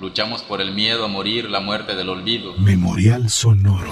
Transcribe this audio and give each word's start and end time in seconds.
Luchamos 0.00 0.42
por 0.42 0.60
el 0.60 0.74
miedo 0.74 1.04
a 1.04 1.08
morir, 1.08 1.48
la 1.48 1.60
muerte 1.60 1.94
del 1.94 2.08
olvido. 2.08 2.54
Memorial 2.58 3.30
Sonoro. 3.30 3.90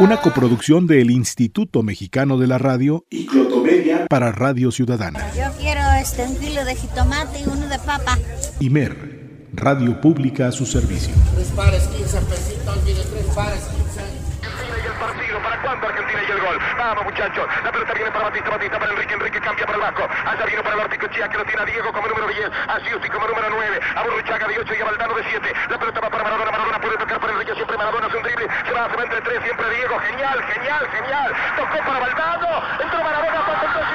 Una 0.00 0.16
coproducción 0.16 0.86
del 0.86 1.10
Instituto 1.10 1.82
Mexicano 1.82 2.38
de 2.38 2.46
la 2.46 2.56
Radio 2.56 3.04
y 3.10 3.26
Clotomedia 3.26 4.06
para 4.08 4.32
Radio 4.32 4.70
Ciudadana. 4.70 5.30
Yo 5.34 5.52
quiero 5.58 5.82
este, 6.00 6.24
un 6.24 6.36
kilo 6.36 6.64
de 6.64 6.74
jitomate 6.74 7.40
y 7.40 7.44
uno 7.44 7.68
de 7.68 7.78
papa. 7.78 8.18
Imer, 8.60 9.48
Radio 9.52 10.00
Pública 10.00 10.48
a 10.48 10.52
su 10.52 10.64
servicio. 10.64 11.12
Tres 11.34 11.48
pares, 11.48 11.82
15 11.88 12.20
pesitos, 12.22 12.84
mire, 12.86 13.02
tres 13.02 13.26
pares, 13.34 13.60
15. 13.60 14.29
Y 14.42 14.86
el 14.86 14.92
partido. 14.94 15.38
¿Para 15.40 15.60
cuándo 15.62 15.86
Argentina 15.88 16.20
y 16.26 16.30
el 16.30 16.40
gol? 16.40 16.58
Vamos, 16.78 17.04
muchachos. 17.04 17.46
La 17.64 17.72
pelota 17.72 17.92
viene 17.94 18.10
para 18.10 18.24
Batista, 18.24 18.50
Batista 18.50 18.78
para 18.78 18.92
Enrique, 18.92 19.14
Enrique 19.14 19.40
cambia 19.40 19.66
para 19.66 19.76
el 19.76 19.82
Vasco. 19.82 20.08
Allá 20.24 20.44
vino 20.46 20.62
para 20.62 20.82
el 20.82 21.10
Chía 21.10 21.28
que 21.28 21.38
lo 21.38 21.44
tiene 21.44 21.62
a 21.62 21.64
Diego 21.64 21.92
como 21.92 22.08
número 22.08 22.28
10, 22.28 22.50
a 22.68 22.80
Siusti 22.80 23.08
como 23.08 23.26
número 23.26 23.48
9, 23.50 23.80
a 23.96 24.02
Burruchaga 24.02 24.46
de 24.46 24.58
8 24.58 24.74
y 24.74 24.80
a 24.80 24.84
Valdano 24.84 25.14
de 25.14 25.24
7. 25.24 25.52
La 25.68 25.78
pelota 25.78 26.00
va 26.00 26.10
para 26.10 26.24
Maradona, 26.24 26.50
Maradona 26.50 26.80
puede 26.80 26.96
tocar 26.98 27.20
para 27.20 27.32
Enrique, 27.32 27.54
siempre 27.54 27.76
Maradona 27.76 28.06
hace 28.06 28.16
un 28.16 28.22
drible, 28.22 28.48
se 28.66 28.72
va, 28.72 28.88
se 28.90 28.96
va 28.96 29.02
entre 29.02 29.20
tres, 29.20 29.42
siempre 29.42 29.70
Diego. 29.70 29.98
Genial, 29.98 30.42
genial, 30.44 30.88
genial. 30.90 31.34
Tocó 31.56 31.78
para 31.84 32.00
Valdano, 32.00 32.62
entró 32.80 33.04
Maradona, 33.04 33.46
para 33.46 33.60
el 33.60 33.72
2 33.74 33.90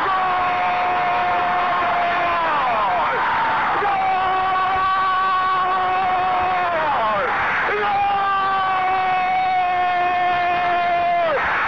¡Gol! 0.00 0.40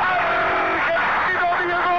Argentino 0.03 1.47
Diego, 1.62 1.97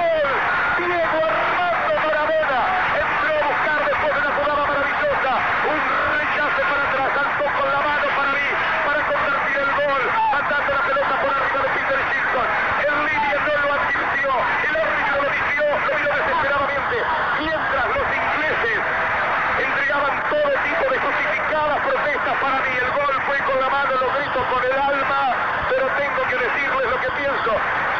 Diego 0.78 1.18
Armando 1.24 1.94
Maradona 2.04 2.60
entró 2.94 3.32
a 3.34 3.48
buscar 3.48 3.80
después 3.84 4.10
de 4.14 4.18
una 4.20 4.32
jugada 4.34 4.62
maravillosa, 4.66 5.32
un 5.64 5.80
rechace 6.18 6.62
para 6.64 6.82
atrás, 6.84 7.08
saltó 7.14 7.44
con 7.44 7.68
la 7.72 7.80
mano 7.80 8.06
para 8.16 8.30
mí, 8.32 8.48
para 8.84 9.00
convertir 9.08 9.56
el 9.64 9.70
gol, 9.74 10.02
mandando 10.32 10.70
la 10.74 10.82
pelota 10.84 11.14
por 11.22 11.30
arriba 11.34 11.60
de 11.64 11.70
Peter 11.74 12.00
Shilton, 12.10 12.48
el 12.84 12.96
línea 13.04 13.38
no 13.44 13.54
lo 13.64 13.68
advirtió, 13.74 14.30
el 14.64 14.74
árbitro 14.74 15.16
lo 15.22 15.28
vistió, 15.32 15.64
lo 15.64 15.92
vio 15.94 16.10
desesperadamente, 16.14 16.96
mientras 17.40 17.86
los 17.94 18.06
ingleses 18.14 18.80
entregaban 19.64 20.14
todo 20.28 20.50
tipo 20.64 20.84
de 20.90 20.98
justificadas 21.00 21.78
protestas 21.80 22.34
para 22.40 22.56
mí, 22.60 22.72
el 22.76 22.90
gol 22.92 23.14
fue 23.26 23.38
con 23.48 23.56
la 23.60 23.68
grito 24.34 24.50
con 24.50 24.64
el 24.64 24.72
alma, 24.72 25.34
pero 25.70 25.86
tengo 25.96 26.22
que 26.28 26.36
decirles 26.36 26.90
lo 26.90 27.00
que 27.00 27.10
pienso, 27.10 27.52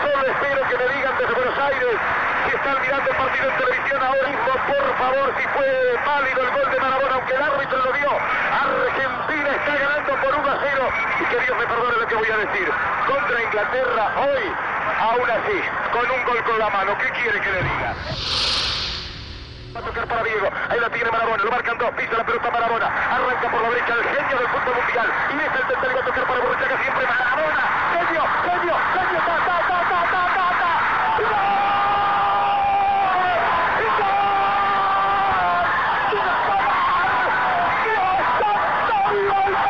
solo 0.02 0.26
espero 0.26 0.68
que 0.68 0.76
me 0.76 0.94
digan 0.94 1.14
desde 1.18 1.34
Buenos 1.34 1.58
Aires 1.58 1.96
si 2.44 2.56
están 2.56 2.80
mirando 2.82 3.10
el 3.10 3.16
partido 3.16 3.50
en 3.50 3.56
televisión 3.56 4.02
ahora 4.02 4.28
mismo, 4.28 4.52
por 4.66 4.86
favor, 4.98 5.34
si 5.38 5.48
fue 5.48 5.98
válido 6.04 6.40
el 6.42 6.50
gol 6.50 6.70
de 6.70 6.80
Maradona, 6.80 7.14
aunque 7.14 7.34
el 7.34 7.42
árbitro 7.42 7.78
lo 7.78 7.92
vio, 7.92 8.10
Argentina 8.10 9.50
está 9.54 9.74
ganando 9.78 10.12
por 10.20 10.34
1 10.34 10.50
a 10.50 10.58
0, 10.60 10.88
y 11.20 11.24
que 11.24 11.38
Dios 11.40 11.58
me 11.58 11.66
perdone 11.66 11.96
lo 11.98 12.06
que 12.06 12.14
voy 12.14 12.30
a 12.30 12.36
decir, 12.36 12.68
contra 13.06 13.42
Inglaterra 13.42 14.04
hoy, 14.18 14.44
aún 15.00 15.30
así, 15.30 15.58
con 15.92 16.10
un 16.10 16.24
gol 16.24 16.44
con 16.44 16.58
la 16.58 16.70
mano, 16.70 16.98
¿qué 16.98 17.10
quiere 17.10 17.40
que 17.40 17.50
le 17.52 17.62
diga? 17.62 17.94
Va 19.74 19.80
a 19.80 19.82
tocar 19.82 20.06
para 20.06 20.22
Diego. 20.22 20.48
Ahí 20.68 20.78
la 20.78 20.88
tiene 20.88 21.10
Marabona. 21.10 21.42
Lo 21.42 21.50
marcan 21.50 21.76
dos. 21.78 21.90
Pisa 21.96 22.16
la 22.16 22.24
pelota 22.24 22.48
Marabona. 22.50 22.86
Arranca 22.86 23.50
por 23.50 23.60
la 23.60 23.70
derecha 23.70 23.92
el 23.94 24.04
genio 24.04 24.38
del 24.38 24.48
fútbol 24.48 24.74
mundial. 24.76 25.12
Y 25.30 25.32
es 25.34 25.52
el 25.60 25.66
tercero. 25.66 25.94
Va 25.94 26.00
a 26.00 26.04
tocar 26.04 26.24
para 26.26 26.40
Borruchaga 26.40 26.78
siempre. 26.80 27.06
Marabona. 27.06 27.64
Genio, 27.94 28.22
genio. 28.44 28.76
Ta, 28.94 29.02
ta, 29.02 29.20
ta, 29.26 29.34
ta, 29.66 29.78
ta, 29.90 30.00
ta, 30.34 30.46
ta. 30.60 30.72
¡Gol! 31.18 31.26
¡Gol! 33.98 34.06
¡Dios 36.12 36.28
santo! 36.38 36.94
¡Gol! 39.26 39.54
¡Gol! 39.54 39.64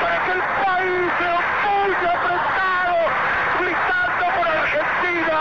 para 0.00 0.16
que 0.24 0.32
el 0.32 0.40
país 0.40 1.12
se 1.18 1.26
opulle 1.28 2.08
apretado, 2.08 2.96
gritando 3.60 4.24
por 4.34 4.46
Argentina. 4.48 5.38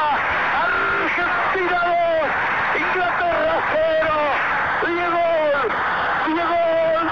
Argentina 0.65 1.79
2, 1.85 2.81
Inglaterra 2.81 3.55
0. 3.71 4.13
Diego, 4.85 5.25
Diego, 6.27 6.61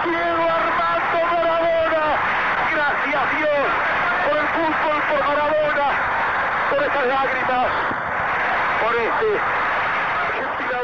Diego 0.03 0.43
Armando 0.57 1.19
Maradona. 1.31 2.05
Gracias 2.71 3.25
Dios 3.37 3.67
por 4.83 5.19
Maradona, 5.19 5.89
por 6.69 6.83
estas 6.83 7.07
lágrimas, 7.07 7.67
por 8.81 8.95
este 8.95 9.29
Argentina 10.27 10.77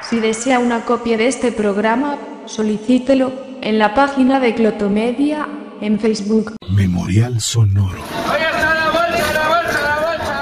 2. 0.00 0.08
Si 0.08 0.20
desea 0.20 0.58
una 0.58 0.84
copia 0.84 1.16
de 1.16 1.28
este 1.28 1.52
programa, 1.52 2.16
solicítelo 2.46 3.32
en 3.60 3.78
la 3.78 3.94
página 3.94 4.40
de 4.40 4.54
Clotomedia 4.54 5.48
en 5.80 5.98
Facebook. 5.98 6.56
Memorial 6.70 7.40
Sonoro. 7.40 8.02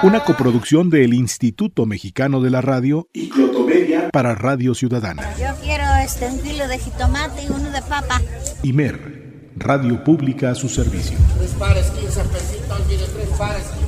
Una 0.02 0.20
coproducción 0.20 0.90
del 0.90 1.14
Instituto 1.14 1.86
Mexicano 1.86 2.40
de 2.40 2.50
la 2.50 2.60
Radio 2.60 3.08
y 3.12 3.28
Clotomedia 3.28 4.10
para 4.10 4.34
Radio 4.34 4.74
Ciudadana. 4.74 5.34
Yo 5.38 5.48
quiero 5.62 5.84
este, 6.04 6.26
un 6.26 6.38
kilo 6.40 6.68
de 6.68 6.78
jitomate 6.78 7.44
y 7.44 7.48
uno 7.48 7.70
de 7.70 7.80
papa. 7.82 8.20
Imer, 8.62 9.50
Radio 9.56 10.04
Pública 10.04 10.50
a 10.50 10.54
su 10.54 10.68
servicio. 10.68 11.16
Tres 11.56 11.68
pares, 11.68 11.90
15 11.90 12.24
pesitos, 12.24 12.86
mire, 12.86 13.06
tres 13.06 13.28
pares, 13.38 13.64
15. 13.68 13.85